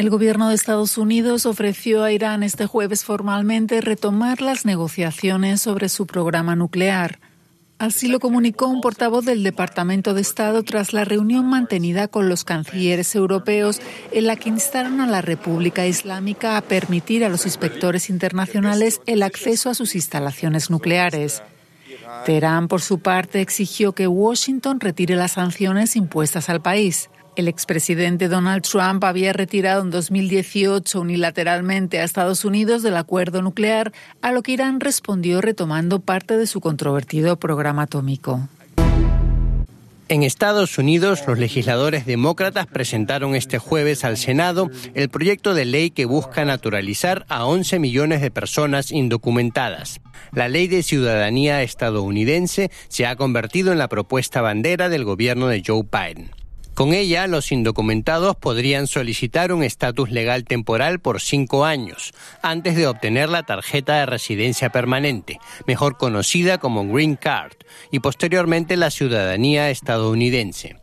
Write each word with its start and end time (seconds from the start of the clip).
El 0.00 0.08
gobierno 0.08 0.48
de 0.48 0.54
Estados 0.54 0.96
Unidos 0.96 1.44
ofreció 1.44 2.02
a 2.02 2.10
Irán 2.10 2.42
este 2.42 2.64
jueves 2.64 3.04
formalmente 3.04 3.82
retomar 3.82 4.40
las 4.40 4.64
negociaciones 4.64 5.60
sobre 5.60 5.90
su 5.90 6.06
programa 6.06 6.56
nuclear. 6.56 7.18
Así 7.78 8.08
lo 8.08 8.18
comunicó 8.18 8.66
un 8.66 8.80
portavoz 8.80 9.26
del 9.26 9.42
Departamento 9.42 10.14
de 10.14 10.22
Estado 10.22 10.62
tras 10.62 10.94
la 10.94 11.04
reunión 11.04 11.50
mantenida 11.50 12.08
con 12.08 12.30
los 12.30 12.44
cancilleres 12.44 13.14
europeos 13.14 13.82
en 14.10 14.26
la 14.26 14.36
que 14.36 14.48
instaron 14.48 15.02
a 15.02 15.06
la 15.06 15.20
República 15.20 15.86
Islámica 15.86 16.56
a 16.56 16.62
permitir 16.62 17.22
a 17.22 17.28
los 17.28 17.44
inspectores 17.44 18.08
internacionales 18.08 19.02
el 19.04 19.22
acceso 19.22 19.68
a 19.68 19.74
sus 19.74 19.94
instalaciones 19.94 20.70
nucleares. 20.70 21.42
Teherán, 22.24 22.68
por 22.68 22.80
su 22.80 23.00
parte, 23.00 23.42
exigió 23.42 23.92
que 23.92 24.06
Washington 24.06 24.80
retire 24.80 25.16
las 25.16 25.32
sanciones 25.32 25.94
impuestas 25.94 26.48
al 26.48 26.62
país. 26.62 27.10
El 27.36 27.46
expresidente 27.48 28.28
Donald 28.28 28.62
Trump 28.62 29.04
había 29.04 29.32
retirado 29.32 29.82
en 29.82 29.90
2018 29.90 31.00
unilateralmente 31.00 32.00
a 32.00 32.04
Estados 32.04 32.44
Unidos 32.44 32.82
del 32.82 32.96
acuerdo 32.96 33.40
nuclear, 33.40 33.92
a 34.20 34.32
lo 34.32 34.42
que 34.42 34.52
Irán 34.52 34.80
respondió 34.80 35.40
retomando 35.40 36.00
parte 36.00 36.36
de 36.36 36.46
su 36.46 36.60
controvertido 36.60 37.36
programa 37.36 37.82
atómico. 37.82 38.48
En 40.08 40.24
Estados 40.24 40.76
Unidos, 40.76 41.22
los 41.28 41.38
legisladores 41.38 42.04
demócratas 42.04 42.66
presentaron 42.66 43.36
este 43.36 43.58
jueves 43.58 44.04
al 44.04 44.16
Senado 44.16 44.68
el 44.94 45.08
proyecto 45.08 45.54
de 45.54 45.64
ley 45.64 45.90
que 45.92 46.04
busca 46.04 46.44
naturalizar 46.44 47.24
a 47.28 47.44
11 47.46 47.78
millones 47.78 48.20
de 48.20 48.32
personas 48.32 48.90
indocumentadas. 48.90 50.00
La 50.32 50.48
ley 50.48 50.66
de 50.66 50.82
ciudadanía 50.82 51.62
estadounidense 51.62 52.72
se 52.88 53.06
ha 53.06 53.14
convertido 53.14 53.70
en 53.70 53.78
la 53.78 53.86
propuesta 53.86 54.40
bandera 54.40 54.88
del 54.88 55.04
gobierno 55.04 55.46
de 55.46 55.62
Joe 55.64 55.84
Biden. 55.84 56.32
Con 56.74 56.94
ella, 56.94 57.26
los 57.26 57.52
indocumentados 57.52 58.36
podrían 58.36 58.86
solicitar 58.86 59.52
un 59.52 59.62
estatus 59.62 60.10
legal 60.10 60.44
temporal 60.44 61.00
por 61.00 61.20
cinco 61.20 61.64
años, 61.64 62.12
antes 62.42 62.74
de 62.76 62.86
obtener 62.86 63.28
la 63.28 63.42
tarjeta 63.42 63.96
de 63.96 64.06
residencia 64.06 64.70
permanente, 64.70 65.38
mejor 65.66 65.98
conocida 65.98 66.58
como 66.58 66.86
Green 66.86 67.16
Card, 67.16 67.52
y 67.90 68.00
posteriormente 68.00 68.76
la 68.76 68.90
ciudadanía 68.90 69.70
estadounidense. 69.70 70.76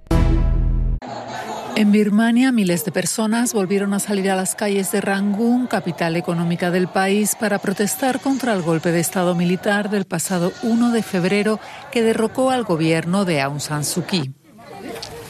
En 1.77 1.91
Birmania, 1.91 2.51
miles 2.51 2.85
de 2.85 2.91
personas 2.91 3.53
volvieron 3.53 3.93
a 3.93 3.99
salir 3.99 4.31
a 4.31 4.35
las 4.35 4.55
calles 4.55 4.91
de 4.91 4.99
Rangún, 4.99 5.67
capital 5.67 6.15
económica 6.15 6.71
del 6.71 6.87
país, 6.87 7.35
para 7.35 7.59
protestar 7.59 8.19
contra 8.19 8.53
el 8.53 8.63
golpe 8.63 8.91
de 8.91 8.99
Estado 8.99 9.35
militar 9.35 9.91
del 9.91 10.05
pasado 10.05 10.51
1 10.63 10.91
de 10.91 11.03
febrero 11.03 11.59
que 11.91 12.01
derrocó 12.01 12.49
al 12.49 12.63
gobierno 12.63 13.25
de 13.25 13.41
Aung 13.41 13.59
San 13.59 13.85
Suu 13.85 14.05
Kyi. 14.05 14.33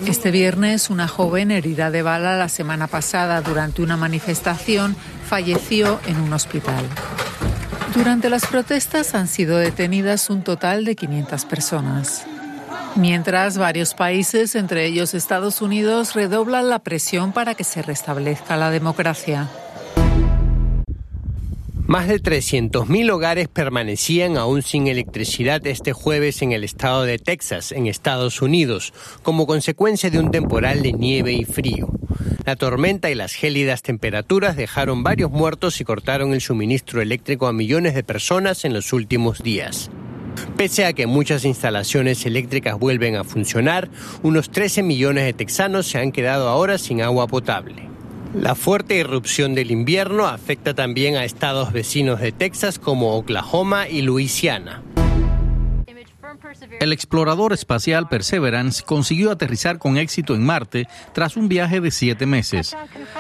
Este 0.06 0.30
viernes, 0.32 0.90
una 0.90 1.08
joven 1.08 1.50
herida 1.50 1.90
de 1.90 2.04
bala 2.04 2.38
la 2.38 2.50
semana 2.50 2.88
pasada 2.88 3.42
durante 3.42 3.82
una 3.82 3.98
manifestación 3.98 4.96
falleció 5.26 6.00
en 6.06 6.20
un 6.20 6.34
hospital. 6.34 6.86
Durante 7.96 8.30
las 8.30 8.46
protestas 8.46 9.16
han 9.16 9.28
sido 9.28 9.58
detenidas 9.58 10.30
un 10.30 10.44
total 10.44 10.86
de 10.86 10.96
500 10.96 11.46
personas. 11.46 12.26
Mientras 12.96 13.58
varios 13.58 13.96
países, 13.96 14.56
entre 14.56 14.86
ellos 14.86 15.14
Estados 15.14 15.62
Unidos, 15.62 16.14
redoblan 16.14 16.70
la 16.70 16.80
presión 16.80 17.32
para 17.32 17.56
que 17.56 17.64
se 17.64 17.82
restablezca 17.82 18.56
la 18.56 18.70
democracia. 18.70 19.50
Más 21.88 22.10
de 22.10 22.22
300.000 22.22 23.12
hogares 23.12 23.48
permanecían 23.48 24.36
aún 24.36 24.62
sin 24.62 24.88
electricidad 24.88 25.66
este 25.66 25.94
jueves 25.94 26.42
en 26.42 26.52
el 26.52 26.66
estado 26.66 27.04
de 27.04 27.18
Texas, 27.18 27.72
en 27.72 27.88
Estados 27.88 28.42
Unidos, 28.42 28.94
como 29.24 29.48
consecuencia 29.48 30.10
de 30.10 30.20
un 30.20 30.30
temporal 30.30 30.84
de 30.84 30.92
nieve 30.92 31.32
y 31.32 31.46
frío. 31.46 31.88
La 32.44 32.58
tormenta 32.58 33.10
y 33.10 33.16
las 33.16 33.36
gélidas 33.36 33.84
temperaturas 33.84 34.58
dejaron 34.58 35.02
varios 35.02 35.32
muertos 35.32 35.80
y 35.80 35.86
cortaron 35.86 36.34
el 36.34 36.42
suministro 36.42 37.02
eléctrico 37.02 37.48
a 37.48 37.54
millones 37.54 37.96
de 37.96 38.04
personas 38.04 38.66
en 38.66 38.74
los 38.74 38.92
últimos 38.92 39.42
días. 39.42 39.90
Pese 40.58 40.86
a 40.86 40.92
que 40.92 41.08
muchas 41.08 41.46
instalaciones 41.46 42.26
eléctricas 42.26 42.78
vuelven 42.78 43.16
a 43.16 43.24
funcionar, 43.24 43.90
unos 44.24 44.52
13 44.52 44.84
millones 44.84 45.24
de 45.24 45.32
texanos 45.32 45.88
se 45.88 46.00
han 46.00 46.12
quedado 46.12 46.50
ahora 46.50 46.78
sin 46.78 47.02
agua 47.02 47.28
potable. 47.28 47.97
La 48.34 48.56
fuerte 48.56 48.98
irrupción 48.98 49.56
del 49.56 49.72
invierno 49.72 50.28
afecta 50.28 50.74
también 50.74 51.16
a 51.16 51.24
estados 51.24 51.72
vecinos 51.72 52.20
de 52.20 52.32
Texas 52.32 52.78
como 52.78 53.16
Oklahoma 53.16 53.88
y 53.88 54.02
Luisiana. 54.02 54.84
El 56.80 56.92
explorador 56.92 57.54
espacial 57.54 58.08
Perseverance 58.10 58.84
consiguió 58.84 59.32
aterrizar 59.32 59.80
con 59.80 59.98
éxito 59.98 60.36
en 60.36 60.46
Marte 60.46 60.88
tras 61.14 61.38
un 61.38 61.48
viaje 61.48 61.82
de 61.82 61.90
siete 61.92 62.26
meses. 62.26 62.76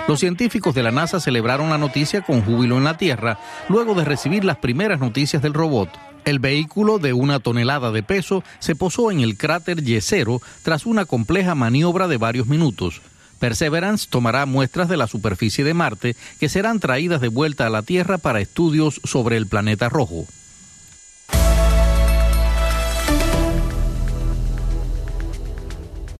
Los 0.07 0.19
científicos 0.19 0.75
de 0.75 0.83
la 0.83 0.91
NASA 0.91 1.19
celebraron 1.19 1.69
la 1.69 1.77
noticia 1.77 2.21
con 2.21 2.41
júbilo 2.41 2.77
en 2.77 2.83
la 2.83 2.97
Tierra 2.97 3.39
luego 3.69 3.95
de 3.95 4.05
recibir 4.05 4.43
las 4.43 4.57
primeras 4.57 4.99
noticias 4.99 5.41
del 5.41 5.53
robot. 5.53 5.89
El 6.25 6.39
vehículo 6.39 6.99
de 6.99 7.13
una 7.13 7.39
tonelada 7.39 7.91
de 7.91 8.03
peso 8.03 8.43
se 8.59 8.75
posó 8.75 9.11
en 9.11 9.21
el 9.21 9.37
cráter 9.37 9.81
Yesero 9.81 10.41
tras 10.61 10.85
una 10.85 11.05
compleja 11.05 11.55
maniobra 11.55 12.07
de 12.07 12.17
varios 12.17 12.47
minutos. 12.47 13.01
Perseverance 13.37 14.07
tomará 14.09 14.45
muestras 14.45 14.89
de 14.89 14.97
la 14.97 15.07
superficie 15.07 15.63
de 15.63 15.73
Marte 15.73 16.15
que 16.39 16.49
serán 16.49 16.79
traídas 16.79 17.21
de 17.21 17.29
vuelta 17.29 17.65
a 17.65 17.69
la 17.69 17.83
Tierra 17.83 18.17
para 18.17 18.41
estudios 18.41 19.01
sobre 19.03 19.37
el 19.37 19.47
planeta 19.47 19.89
rojo. 19.89 20.27